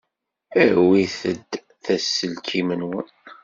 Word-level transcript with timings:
Awit-d 0.63 1.51
aselkim-nwen. 1.95 3.09